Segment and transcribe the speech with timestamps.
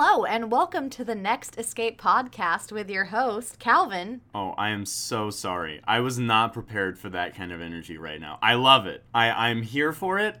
[0.00, 4.20] Hello, and welcome to the Next Escape podcast with your host, Calvin.
[4.32, 5.80] Oh, I am so sorry.
[5.88, 8.38] I was not prepared for that kind of energy right now.
[8.40, 9.02] I love it.
[9.12, 10.38] I, I'm here for it.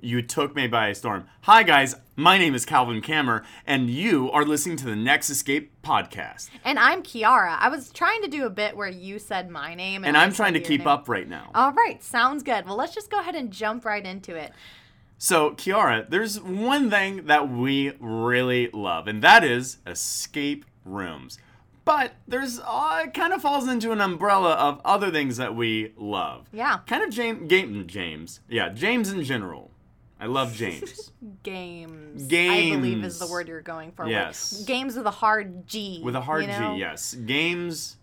[0.00, 1.26] You took me by storm.
[1.40, 1.96] Hi, guys.
[2.14, 6.50] My name is Calvin Kammer, and you are listening to the Next Escape podcast.
[6.64, 7.56] And I'm Kiara.
[7.58, 10.04] I was trying to do a bit where you said my name.
[10.04, 10.86] And I I'm trying to keep name.
[10.86, 11.50] up right now.
[11.52, 12.64] All right, sounds good.
[12.64, 14.52] Well, let's just go ahead and jump right into it.
[15.18, 21.38] So, Kiara, there's one thing that we really love, and that is escape rooms.
[21.84, 25.92] But there's uh, it kind of falls into an umbrella of other things that we
[25.96, 26.48] love.
[26.52, 26.78] Yeah.
[26.86, 28.40] Kind of James, game, James.
[28.48, 29.70] Yeah, James in general.
[30.18, 31.10] I love James.
[31.42, 32.22] Games.
[32.28, 32.72] Games.
[32.72, 34.06] I believe is the word you're going for.
[34.06, 34.62] Yes.
[34.64, 36.00] Games with a hard G.
[36.02, 36.74] With a hard you know?
[36.74, 37.14] G, yes.
[37.14, 37.96] Games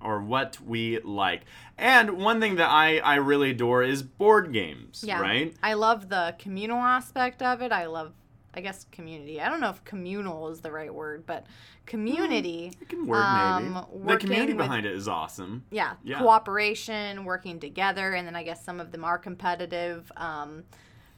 [0.00, 1.42] are what we like.
[1.78, 5.20] And one thing that I, I really adore is board games, Yeah.
[5.20, 5.54] right?
[5.62, 7.72] I love the communal aspect of it.
[7.72, 8.12] I love,
[8.54, 9.40] I guess, community.
[9.40, 11.46] I don't know if communal is the right word, but
[11.86, 12.72] community.
[12.80, 14.06] It can work, Um, maybe.
[14.12, 15.64] The community with- behind it is awesome.
[15.70, 16.18] yeah, Yeah.
[16.18, 20.10] cooperation, working together, and then I guess some of them are competitive.
[20.16, 20.64] Um,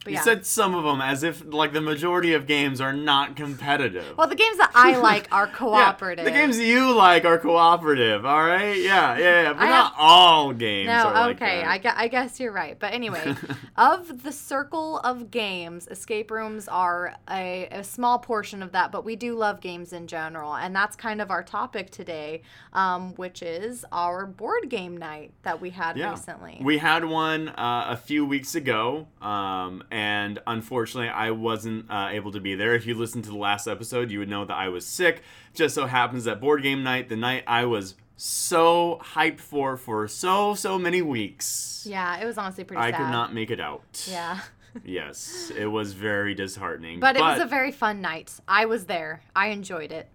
[0.03, 0.23] but You yeah.
[0.23, 4.17] said some of them as if like the majority of games are not competitive.
[4.17, 6.25] well, the games that I like are cooperative.
[6.25, 8.77] Yeah, the games you like are cooperative, all right?
[8.77, 9.53] Yeah, yeah, yeah.
[9.53, 12.77] But I not all games No, are like okay, gue- I guess you're right.
[12.77, 13.35] But anyway,
[13.77, 19.05] of the circle of games, escape rooms are a, a small portion of that, but
[19.05, 20.55] we do love games in general.
[20.55, 22.41] And that's kind of our topic today,
[22.73, 26.11] um, which is our board game night that we had yeah.
[26.11, 26.59] recently.
[26.61, 32.31] We had one uh, a few weeks ago, um, and unfortunately, I wasn't uh, able
[32.31, 32.73] to be there.
[32.73, 35.21] If you listened to the last episode, you would know that I was sick.
[35.53, 40.07] Just so happens that board game night, the night I was so hyped for for
[40.07, 42.97] so so many weeks, yeah, it was honestly pretty I sad.
[42.97, 44.07] could not make it out.
[44.09, 44.39] Yeah.
[44.83, 46.99] Yes, it was very disheartening.
[46.99, 48.33] But it was a very fun night.
[48.47, 49.21] I was there.
[49.35, 50.09] I enjoyed it.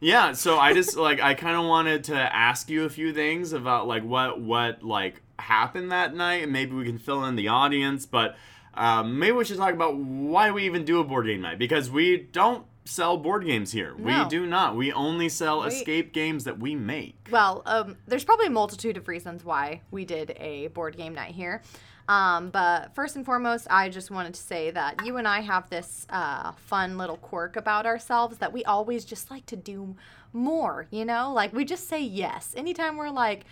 [0.00, 3.54] Yeah, so I just like I kind of wanted to ask you a few things
[3.54, 7.48] about like what what like happened that night, and maybe we can fill in the
[7.48, 8.04] audience.
[8.04, 8.36] But
[8.74, 11.90] um, maybe we should talk about why we even do a board game night because
[11.90, 13.94] we don't sell board games here.
[13.96, 14.24] No.
[14.24, 14.76] We do not.
[14.76, 17.28] We only sell We- escape games that we make.
[17.30, 21.34] Well, um, there's probably a multitude of reasons why we did a board game night
[21.34, 21.62] here.
[22.08, 25.70] Um, but first and foremost, I just wanted to say that you and I have
[25.70, 29.94] this uh, fun little quirk about ourselves that we always just like to do
[30.32, 31.32] more, you know?
[31.32, 32.54] Like we just say yes.
[32.56, 33.44] Anytime we're like,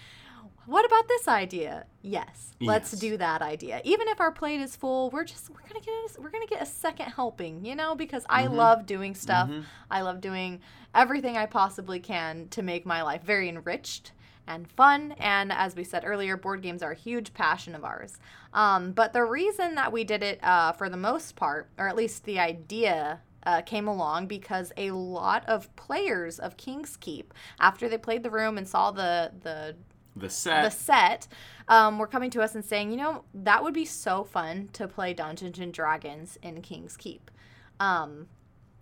[0.70, 1.84] what about this idea?
[2.00, 3.80] Yes, let's do that idea.
[3.82, 6.62] Even if our plate is full, we're just we're gonna get a, we're gonna get
[6.62, 9.48] a second helping, you know, because I love doing stuff.
[9.90, 10.60] I love doing
[10.94, 14.12] everything I possibly can to make my life very enriched
[14.46, 15.12] and fun.
[15.18, 18.18] And as we said earlier, board games are a huge passion of ours.
[18.54, 21.96] Um, but the reason that we did it uh, for the most part, or at
[21.96, 27.88] least the idea uh, came along because a lot of players of King's Keep, after
[27.88, 29.74] they played the room and saw the the
[30.20, 30.64] The set.
[30.64, 31.28] the set
[31.68, 34.86] um, were coming to us and saying, you know, that would be so fun to
[34.86, 37.30] play Dungeons and Dragons in King's Keep.
[37.78, 38.28] Um,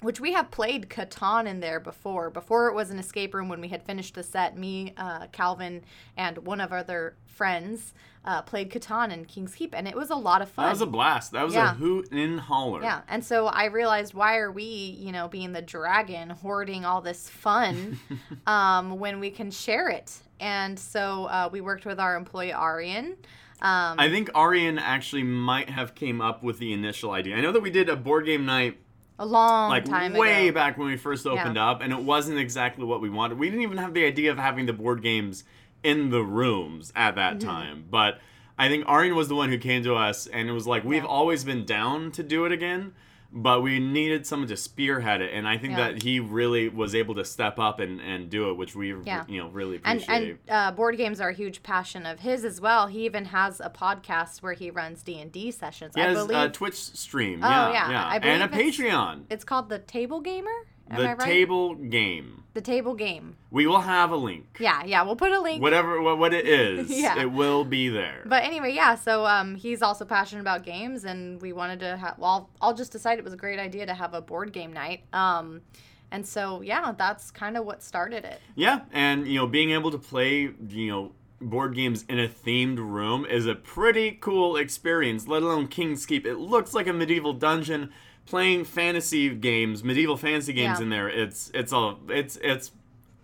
[0.00, 2.30] which we have played Catan in there before.
[2.30, 5.82] Before it was an escape room, when we had finished the set, me, uh, Calvin,
[6.16, 7.94] and one of our other friends
[8.24, 10.66] uh, played Catan in King's Keep, and it was a lot of fun.
[10.66, 11.32] that was a blast.
[11.32, 11.70] That was Yeah.
[11.72, 12.82] a hoot and holler.
[12.82, 17.00] Yeah, and so I realized why are we, you know, being the dragon, hoarding all
[17.00, 17.98] this fun
[18.46, 20.18] um, when we can share it?
[20.40, 23.16] And so uh, we worked with our employee Arian.
[23.60, 27.36] Um, I think Arian actually might have came up with the initial idea.
[27.36, 28.78] I know that we did a board game night
[29.18, 30.54] a long like time way ago.
[30.54, 33.62] back when we first opened up and it wasn't exactly what we wanted we didn't
[33.62, 35.44] even have the idea of having the board games
[35.82, 37.48] in the rooms at that Mm-hmm.
[37.48, 38.20] time but
[38.58, 41.02] i think arian was the one who came to us and it was like we've
[41.02, 41.08] Yeah.
[41.08, 42.92] always been down to do it again
[43.30, 45.92] but we needed someone to spearhead it and i think Yeah.
[45.92, 49.24] that he really was able to step up and, and do it which we Yeah.
[49.28, 52.60] you know really appreciate and uh, board games are a huge passion of his as
[52.60, 52.86] well.
[52.86, 55.94] He even has a podcast where he runs D and D sessions.
[55.94, 57.90] he I has believe a twitch stream Oh, yeah yeah.
[57.90, 60.50] yeah, and a it's- patreon it's called the Table Gamer.
[60.90, 61.20] Am the right?
[61.20, 63.36] table game The Table Game.
[63.50, 65.02] we will have a link Yeah, yeah.
[65.02, 67.20] We'll put a link whatever what, what it is Yeah.
[67.20, 68.94] it will be there But anyway, yeah.
[68.94, 72.18] So um, he's also passionate about games, and we wanted to have.
[72.18, 75.04] Well, I'll just decide it was a great idea to have a board game night.
[75.12, 75.62] Um,
[76.10, 78.40] and so yeah, that's kind of what started it.
[78.54, 82.78] Yeah, and you know, being able to play, you know, board games in a themed
[82.78, 86.26] room is a pretty cool experience, let alone King's Keep.
[86.26, 87.92] It looks like a medieval dungeon
[88.28, 90.84] playing fantasy games, medieval fantasy games Yeah.
[90.84, 91.08] in there.
[91.08, 92.72] It's it's a it's it's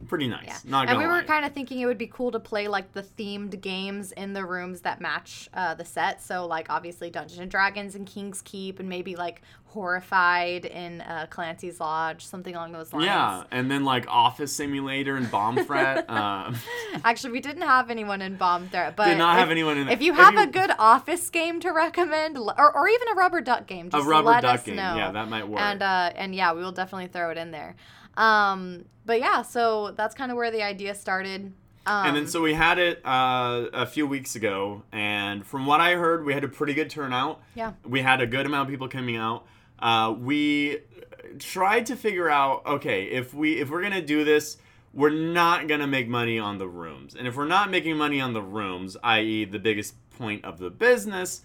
[0.09, 0.45] pretty nice.
[0.47, 0.59] Yeah.
[0.65, 3.03] Not and we were kind of thinking it would be cool to play like the
[3.03, 6.23] themed games in the rooms that match uh, the set.
[6.23, 9.43] So like obviously Dungeons and Dragons and King's Keep, and maybe like
[9.89, 13.06] Horrified in uh, Clancy's Lodge, something along those lines.
[13.06, 16.09] yeah, and then like Office Simulator and Bomb Threat.
[16.11, 16.56] um,
[17.05, 19.89] Actually, we didn't have anyone in Bomb Threat, but Did not if, have anyone in-
[19.89, 23.15] If you if have you- a good Office game to recommend, or, or even a
[23.15, 24.77] Rubber Duck game, a just rubber let duck us game.
[24.77, 24.97] know.
[24.97, 25.61] Yeah, that might work.
[25.61, 27.77] and uh, and yeah, we will definitely throw it in there.
[28.17, 31.53] Um, but yeah, so that's kind of where the idea started.
[31.87, 35.81] Um, and then so we had it uh, a few weeks ago, and from what
[35.81, 37.43] I heard, we had a pretty good turnout.
[37.55, 37.73] Yeah.
[37.87, 39.47] We had a good amount of people coming out.
[39.79, 40.79] Uh, we
[41.39, 44.57] tried to figure out, okay, if we if we're gonna do this,
[44.95, 48.33] we're not gonna make money on the rooms, and if we're not making money on
[48.33, 51.43] the rooms, i.e., the biggest point of the business.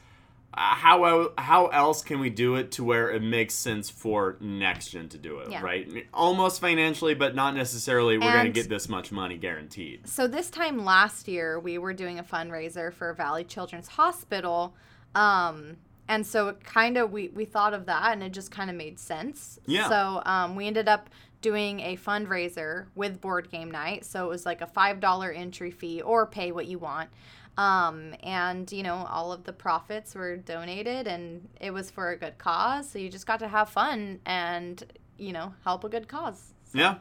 [0.51, 4.89] Uh, how how else can we do it to where it makes sense for next
[4.89, 5.61] gen to do it, Yeah.
[5.61, 6.07] right?
[6.13, 8.17] Almost financially, but not necessarily.
[8.17, 10.07] We're gonna get this much money guaranteed.
[10.07, 14.75] So this time last year, we were doing a fundraiser for Valley Children's Hospital,
[15.13, 18.71] um, and so it kind of we we thought of that, and it just kind
[18.71, 19.59] of made sense.
[19.67, 19.87] Yeah.
[19.87, 21.11] So um, we ended up
[21.41, 24.03] doing a fundraiser with Board Game Night.
[24.03, 27.09] So it was like a five dollar entry fee, or pay what you want.
[27.57, 32.17] Um, and you know all of the profits were donated, and it was for a
[32.17, 32.89] good cause.
[32.89, 34.81] So you just got to have fun and
[35.17, 36.53] you know help a good cause.
[36.73, 36.95] Yeah,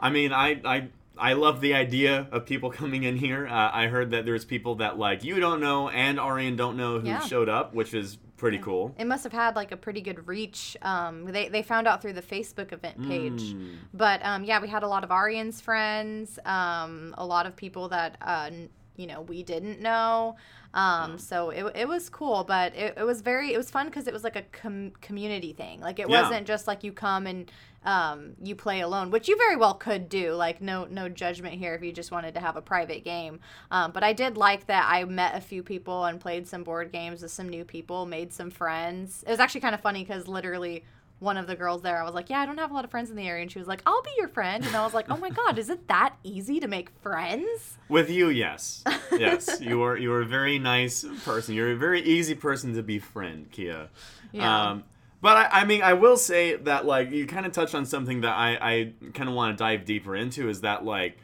[0.00, 3.46] I mean, I I I love the idea of people coming in here.
[3.46, 7.00] Uh, I heard that there's people that like you don't know and Arian don't know
[7.00, 7.20] who Yeah.
[7.20, 8.94] showed up, which is pretty cool.
[8.96, 10.76] It must have had like a pretty good reach.
[10.80, 13.42] Um, they, they found out through the Facebook event page.
[13.52, 13.74] Mm.
[13.92, 17.88] But um, yeah, we had a lot of Arian's friends, um, a lot of people
[17.88, 18.50] that, uh,
[18.98, 20.36] you know, we didn't know.
[20.74, 24.06] Um, so it, it was cool, but it, it was very, it was fun because
[24.06, 25.80] it was like a com- community thing.
[25.80, 26.22] Like it Yeah.
[26.22, 27.50] wasn't just like you come and
[27.84, 30.34] um, you play alone, which you very well could do.
[30.34, 33.40] Like no no judgment here if you just wanted to have a private game.
[33.70, 36.92] Um, but I did like that I met a few people and played some board
[36.92, 39.24] games with some new people, made some friends.
[39.26, 40.84] It was actually kind of funny because literally
[41.20, 42.90] one of the girls there, I was like, "Yeah, I don't have a lot of
[42.90, 44.94] friends in the area," and she was like, "I'll be your friend," and I was
[44.94, 49.60] like, "Oh my god, is it that easy to make friends?" With you, yes, yes,
[49.60, 51.54] you are you are a very nice person.
[51.54, 53.88] You're a very easy person to befriend, Kia.
[54.32, 54.70] Yeah.
[54.70, 54.84] Um,
[55.20, 58.20] but I, I mean, I will say that like you kind of touched on something
[58.20, 61.18] that I, I kind of want to dive deeper into is that like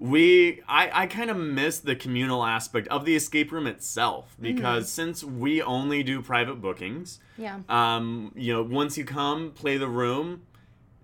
[0.00, 4.90] we I, I kind of miss the communal aspect of the escape room itself because
[4.90, 7.58] since we only do private bookings, Yeah.
[7.68, 10.42] um, you know, once you come play the room,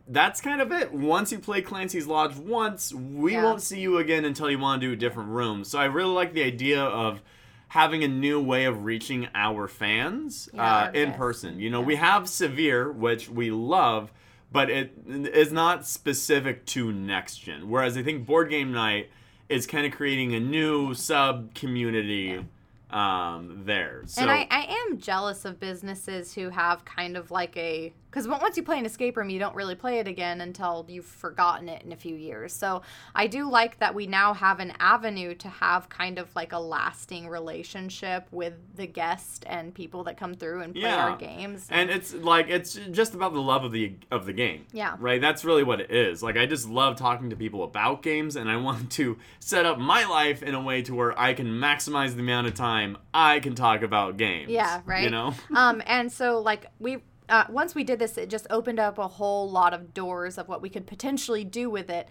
[0.08, 0.92] that's kind of it.
[0.94, 3.44] Once you play Clancy's Lodge once, we Yeah.
[3.44, 5.62] won't see you again until you want to do a different room.
[5.64, 7.20] So I really like the idea of
[7.68, 11.60] having a new way of reaching our fans Yeah, uh, in person.
[11.60, 11.86] You know, Yeah.
[11.86, 14.10] we have Severe, which we love,
[14.52, 17.68] but it is not specific to next gen.
[17.68, 19.10] Whereas I think Board Game Night
[19.48, 22.44] is kind of creating a new sub community
[22.90, 24.02] um, there.
[24.06, 28.26] So and I, I am jealous of businesses who have kind of like a because
[28.28, 31.68] once you play an escape room you don't really play it again until you've forgotten
[31.68, 32.80] it in a few years so
[33.14, 36.58] i do like that we now have an avenue to have kind of like a
[36.58, 41.10] lasting relationship with the guest and people that come through and play Yeah.
[41.10, 44.64] our games and it's like it's just about the love of the of the game
[44.72, 44.96] Yeah.
[44.98, 48.34] right that's really what it is like i just love talking to people about games
[48.36, 51.48] and i want to set up my life in a way to where i can
[51.48, 55.02] maximize the amount of time i can talk about games Yeah, right.
[55.04, 58.78] you know um, and so like we uh, once we did this, it just opened
[58.78, 62.08] up a whole lot of doors of what we could potentially do with it,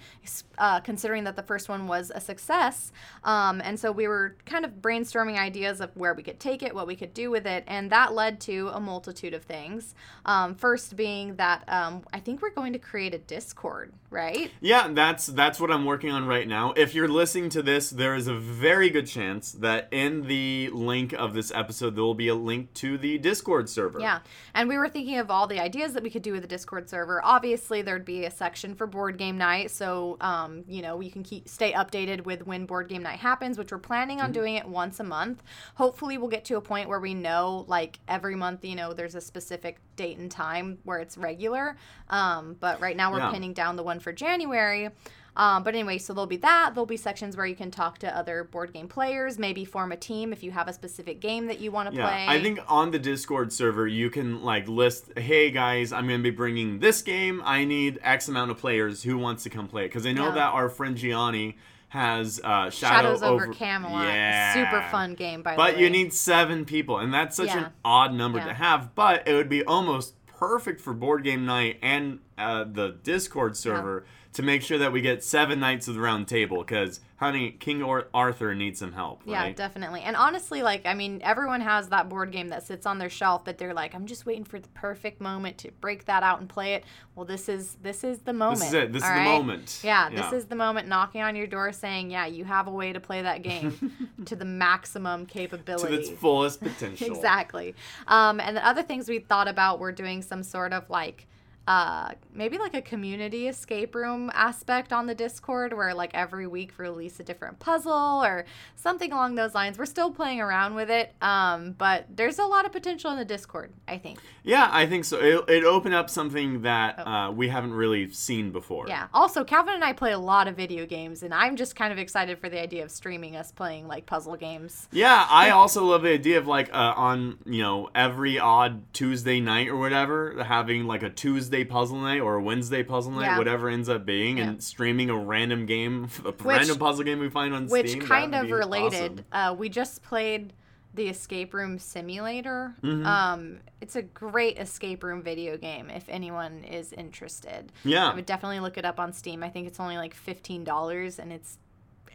[0.57, 2.91] uh, considering that the first one was a success.
[3.23, 6.75] Um, and so we were kind of brainstorming ideas of where we could take it,
[6.75, 9.95] what we could do with it, and that led to a multitude of things.
[10.25, 14.51] Um, first being that um, I think we're going to create a Discord, right?
[14.59, 16.73] Yeah, that's that's what I'm working on right now.
[16.75, 21.13] If you're listening to this, there is a very good chance that in the link
[21.13, 23.99] of this episode there will be a link to the Discord server.
[23.99, 24.19] Yeah.
[24.53, 26.89] And we were thinking of all the ideas that we could do with the Discord
[26.89, 27.21] server.
[27.23, 29.69] Obviously, there'd be a section for board game night.
[29.69, 33.57] So, um, you know, you can keep stay updated with when board game night happens,
[33.57, 34.25] which we're planning Mm-hmm.
[34.25, 35.43] on doing it once a month.
[35.75, 39.15] Hopefully, we'll get to a point where we know, like, every month, you know, there's
[39.15, 41.77] a specific date and time where it's regular.
[42.09, 43.31] Um, but right now, we're Yeah.
[43.31, 44.89] pinning down the one for January.
[45.37, 46.71] Um, but anyway, so there'll be that.
[46.73, 49.97] There'll be sections where you can talk to other board game players, maybe form a
[49.97, 52.25] team if you have a specific game that you want to Yeah, play.
[52.27, 56.29] I think on the Discord server you can like list, hey guys, I'm gonna be
[56.31, 57.41] bringing this game.
[57.43, 59.03] I need X amount of players.
[59.03, 59.83] Who wants to come play?
[59.87, 60.35] Because I know Yeah.
[60.35, 61.57] that our friend Gianni
[61.89, 64.05] has uh, Shadow Shadows over, Camelot.
[64.07, 64.53] Yeah.
[64.53, 65.71] Super fun game, by the way.
[65.71, 67.65] But you need seven people, and that's such Yeah.
[67.67, 68.47] an odd number Yeah.
[68.47, 68.95] to have.
[68.95, 74.05] But it would be almost perfect for board game night and uh, the Discord server
[74.35, 77.81] to make sure that we get seven Knights of the Round Table because, honey, King
[77.81, 79.21] or- Arthur needs some help.
[79.25, 79.55] Yeah, Right?
[79.55, 80.01] definitely.
[80.01, 83.45] And honestly, like, I mean, everyone has that board game that sits on their shelf
[83.45, 86.49] that they're like, I'm just waiting for the perfect moment to break that out and
[86.49, 86.83] play it.
[87.15, 88.59] Well, this is this is the moment.
[88.59, 88.91] This is it.
[88.91, 89.79] This is all the moment.
[89.83, 92.91] Yeah, this is the moment knocking on your door saying, yeah, you have a way
[92.91, 95.95] to play that game to the maximum capability.
[95.95, 97.07] to its fullest potential.
[97.15, 97.73] exactly.
[98.07, 101.25] Um, and the other things we thought about were doing some sort of like
[101.67, 106.77] uh, maybe like a community escape room aspect on the Discord where like every week
[106.77, 108.45] release a different puzzle or
[108.75, 109.77] something along those lines.
[109.77, 113.25] We're still playing around with it, um, but there's a lot of potential in the
[113.25, 114.19] Discord, I think.
[114.43, 115.19] Yeah, I think so.
[115.19, 118.85] It, it opened up something that uh, we haven't really seen before.
[118.85, 118.89] Oh.
[118.89, 119.07] Yeah.
[119.13, 121.97] Also, Calvin and I play a lot of video games, and I'm just kind of
[121.97, 124.87] excited for the idea of streaming us playing like puzzle games.
[124.91, 129.39] Yeah, I also love the idea of like uh, on you know every odd Tuesday
[129.39, 133.37] night or whatever having like a Tuesday puzzle night or a Wednesday puzzle night, Yeah.
[133.37, 134.49] whatever ends up being, Yeah.
[134.49, 138.01] and streaming a random game, a random puzzle game we find on Which Steam.
[138.01, 139.23] that kind of related.
[139.31, 139.53] awesome.
[139.53, 140.53] Uh, we just played
[140.93, 142.73] the Escape Room Simulator.
[142.81, 143.05] Mm-hmm.
[143.05, 147.71] Um, it's a great escape room video game if anyone is interested.
[147.83, 148.09] Yeah.
[148.11, 149.43] I would definitely look it up on Steam.
[149.43, 151.57] I think it's only like fifteen dollars, and it's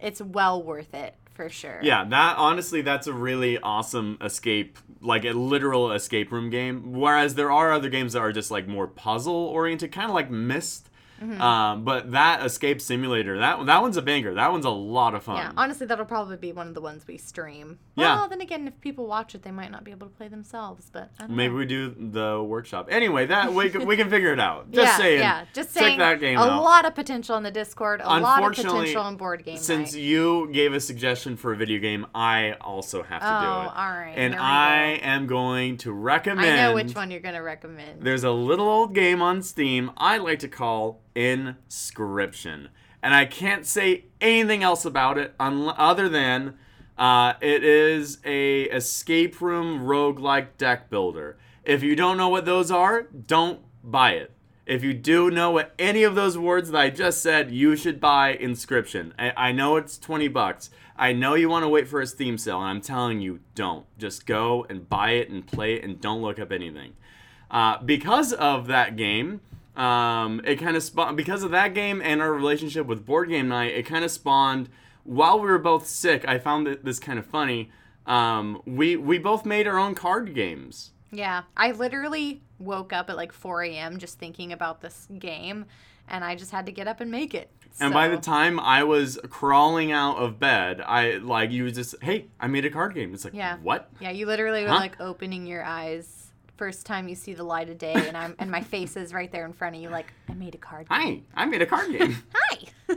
[0.03, 1.79] it's well worth it for sure.
[1.83, 6.93] Yeah, that honestly, that's a really awesome escape, like a literal escape room game.
[6.93, 10.31] Whereas there are other games that are just like more puzzle oriented, kind of like
[10.31, 10.90] Myst.
[11.21, 11.41] Mm-hmm.
[11.41, 14.35] Um, but that escape simulator, that that one's a banger.
[14.35, 15.37] That one's a lot of fun.
[15.37, 17.79] Yeah, honestly, that'll probably be one of the ones we stream.
[17.97, 18.17] Yeah.
[18.17, 20.89] Well, then again, if people watch it, they might not be able to play themselves.
[20.93, 21.59] But I don't Maybe know.
[21.59, 22.89] we do the workshop.
[22.91, 24.71] Anyway, that we can, we can figure it out.
[24.73, 25.19] Just yeah, saying.
[25.21, 25.99] yeah, just check saying.
[25.99, 26.63] that game a out.
[26.63, 28.01] lot of potential in the Discord.
[28.03, 30.03] A lot of potential in board game Since night.
[30.03, 33.51] you gave a suggestion for a video game, I also have to Oh, do it.
[33.51, 35.03] Oh, all right, And I go.
[35.05, 36.49] am going to recommend.
[36.51, 38.03] I know which one you're gonna recommend.
[38.03, 42.69] There's a little old game on Steam I like to call Inscription.
[43.03, 46.57] And I can't say anything else about it un- other than
[46.99, 51.39] uh, it is a escape room roguelike deck builder.
[51.65, 54.33] If you don't know what those are, don't buy it.
[54.67, 58.01] If you do know what any of those words that I just said, you should
[58.01, 59.15] buy Inscription.
[59.19, 60.71] I, I know it's 20 bucks.
[60.97, 63.87] I know you want to wait for a Steam sale, and I'm telling you, don't.
[63.99, 66.93] Just go and buy it and play it and don't look up anything.
[67.51, 69.41] Uh, because of that game,
[69.77, 71.17] um, it kind of spawned.
[71.17, 74.69] Because of that game and our relationship with Board Game Night, it kind of spawned.
[75.05, 77.71] While we were both sick, I found that this kind of funny.
[78.07, 80.91] Um, we we both made our own card games.
[81.13, 83.99] Yeah, I literally woke up at like 4 a.m.
[83.99, 85.65] just thinking about this game,
[86.09, 87.51] and I just had to get up and make it.
[87.81, 91.95] And by the time I was crawling out of bed, I like you was just,
[92.03, 93.15] hey, I made a card game.
[93.15, 93.57] It's like, Yeah.
[93.63, 93.89] what?
[94.01, 94.77] Yeah, you literally were Huh?
[94.77, 96.20] like opening your eyes
[96.61, 99.33] first time you see the light of day, and I'm and my face is right
[99.33, 99.89] there in front of you.
[99.89, 100.89] Like I made a card.
[100.91, 100.99] game.
[101.01, 102.17] Hi, I made a card game.
[102.35, 102.97] Hi.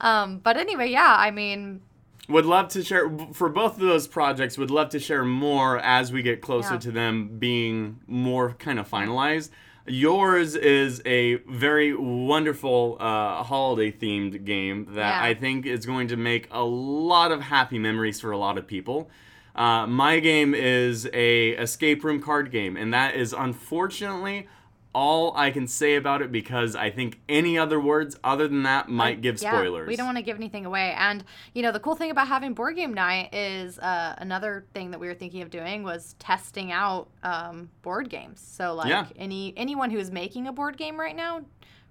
[0.00, 1.80] um, but anyway, yeah, I mean,
[2.28, 6.12] would love to share for both of those projects would love to share more as
[6.12, 6.80] we get closer Yeah.
[6.80, 9.50] to them being more kind of finalized
[9.88, 15.28] yours is a very wonderful uh, holiday themed game that Yeah.
[15.30, 18.66] i think is going to make a lot of happy memories for a lot of
[18.66, 19.08] people
[19.56, 24.46] uh, my game is a escape room card game and that is unfortunately
[24.92, 28.88] all i can say about it because i think any other words other than that
[28.88, 30.94] might give yeah, spoilers we don't want to give anything away.
[30.96, 31.22] And
[31.52, 35.00] you know, the cool thing about having board game night is uh, another thing that
[35.00, 38.40] we were thinking of doing was testing out um, board games.
[38.40, 39.06] So like Yeah.
[39.16, 41.42] any anyone who's making a board game right now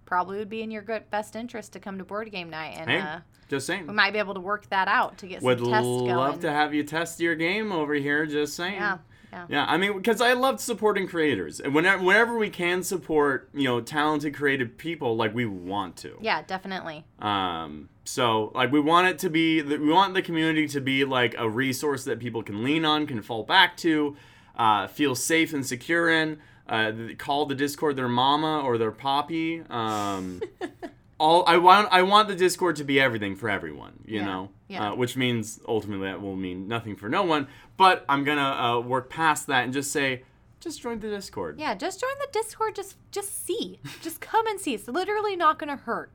[0.05, 2.89] probably would be in your good best interest to come to board game night and
[2.89, 3.19] hey uh,
[3.49, 5.87] just saying we might be able to work that out to get some would tests
[5.87, 6.39] love going.
[6.39, 8.97] to have you test your game over here just saying yeah.
[9.31, 9.45] Yeah.
[9.49, 13.65] yeah i mean because i love supporting creators and whenever, whenever we can support you
[13.65, 17.05] know talented creative people like we want to Yeah, definitely.
[17.19, 21.35] um so like we want it to be we want the community to be like
[21.37, 24.15] a resource that people can lean on can fall back to
[24.57, 29.61] uh, feel safe and secure in uh, call the discord their mama or their poppy
[29.69, 30.41] um
[31.19, 34.49] all I want I want the Discord to be everything for everyone, you Yeah, know,
[34.67, 34.91] yeah.
[34.91, 37.47] Uh, which means ultimately that will mean nothing for no one.
[37.77, 40.23] But I'm gonna uh, work past that and just say,
[40.59, 41.57] just join the Discord.
[41.57, 42.75] Yeah, just join the Discord.
[42.75, 43.79] Just just see.
[44.01, 44.73] just come and see.
[44.73, 46.11] It's literally not gonna hurt.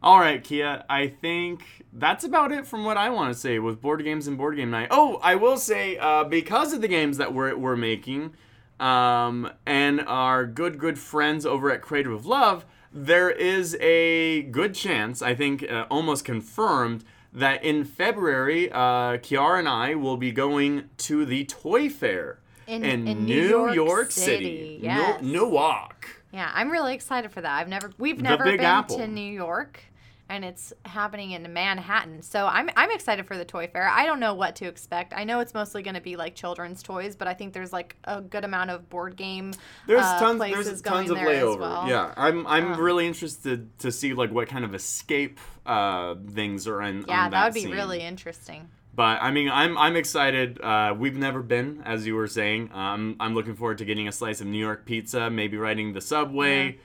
[0.00, 0.84] All right, Kia.
[0.88, 4.38] I think that's about it from what I want to say with board games and
[4.38, 4.88] board game night.
[4.92, 8.34] Oh, I will say uh, because of the games that we're we're making,
[8.80, 14.74] um, and our good good friends over at Creative of Love, there is a good
[14.74, 17.04] chance, I think, uh, almost confirmed.
[17.30, 22.82] That in February, uh, Kiara and I will be going to the Toy Fair In-
[22.82, 25.20] in, in New, New York, York City, City, yes.
[25.20, 26.22] New- Newark.
[26.32, 27.58] Yeah, I'm really excited for that.
[27.60, 28.96] I've never we've never been Apple.
[28.96, 29.82] to New York
[30.28, 32.22] and it's happening in Manhattan.
[32.22, 33.88] So I'm I'm excited for the toy fair.
[33.88, 35.12] I don't know what to expect.
[35.16, 37.96] I know it's mostly going to be like children's toys, but I think there's like
[38.04, 39.52] a good amount of board game
[39.86, 40.38] There's uh, tons.
[40.38, 41.60] places There's going tons of there layover.
[41.60, 41.88] well.
[41.88, 42.46] Yeah, I'm.
[42.46, 47.04] I'm Um, really interested to see like what kind of escape uh, things are in.
[47.08, 47.70] Yeah, on that would be scene.
[47.72, 48.68] really interesting.
[48.94, 50.60] But I mean, I'm I'm excited.
[50.60, 52.70] Uh, we've never been, as you were saying.
[52.72, 56.00] Um, I'm looking forward to getting a slice of New York pizza, maybe riding the
[56.00, 56.78] subway.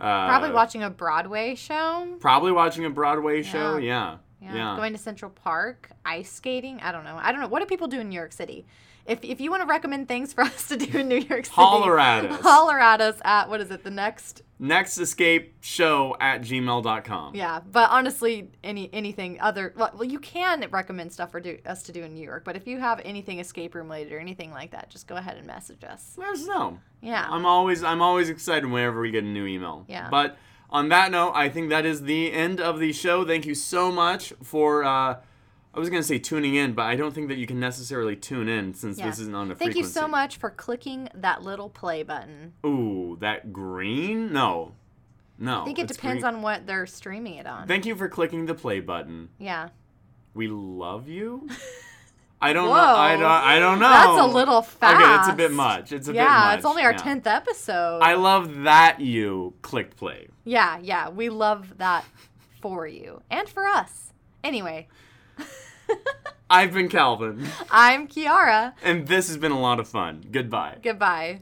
[0.00, 2.16] Uh, Probably watching a Broadway show.
[2.20, 3.76] Probably watching a Broadway show.
[3.76, 4.18] Yeah.
[4.40, 4.54] Yeah.
[4.54, 4.76] Yeah.
[4.76, 6.80] Going to Central Park, ice skating.
[6.80, 7.16] I don't know.
[7.20, 7.48] I don't know.
[7.48, 8.66] What do people do in New York City?
[9.06, 11.54] If, if you want to recommend things for us to do in New York City,
[11.54, 12.40] Holler at us.
[12.42, 13.84] Holler at us at what is it?
[13.84, 14.42] The next.
[14.58, 17.34] Next escape show at gmail.com.
[17.34, 21.92] Yeah, but honestly, any anything other well, you can recommend stuff for do, us to
[21.92, 22.44] do in New York.
[22.44, 25.36] But if you have anything escape room related or anything like that, just go ahead
[25.36, 26.14] and message us.
[26.16, 26.78] Let us know.
[27.02, 27.26] Yeah.
[27.28, 29.86] I'm always I'm always excited whenever we get a new email.
[29.88, 30.08] Yeah.
[30.08, 30.36] But
[30.70, 33.24] on that note, I think that is the end of the show.
[33.24, 35.16] Thank you so much for uh
[35.74, 38.48] I was gonna say tuning in, but I don't think that you can necessarily tune
[38.48, 39.06] in since Yeah.
[39.06, 42.52] this isn't on a Thank you so much for clicking that little play button.
[42.64, 44.32] Ooh, that green?
[44.32, 44.72] No.
[45.38, 45.62] No.
[45.62, 46.36] I think it depends green.
[46.36, 47.66] on what they're streaming it on.
[47.66, 49.30] Thank you for clicking the play button.
[49.38, 49.70] yeah.
[50.32, 51.48] We love you.
[52.42, 52.74] I don't Whoa.
[52.74, 52.96] know.
[52.96, 53.24] I don't.
[53.24, 53.88] I don't know.
[53.88, 54.96] That's a little fast.
[55.00, 55.92] Okay, it's a bit much.
[55.92, 56.28] It's a bit much.
[56.28, 56.98] yeah, it's only our yeah.
[56.98, 58.00] 10th episode.
[58.02, 60.28] I love that you clicked play.
[60.44, 61.08] yeah, yeah.
[61.08, 62.04] We love that
[62.60, 64.12] for you and for us.
[64.42, 64.88] Anyway,
[66.50, 68.74] I've been Calvin, I'm Kiara.
[68.82, 70.24] and this has been a lot of fun.
[70.30, 70.78] Goodbye.
[70.82, 71.40] Goodbye.